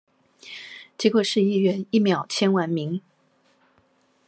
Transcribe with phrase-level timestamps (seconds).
[0.97, 3.03] 結果市議員一秒簽完名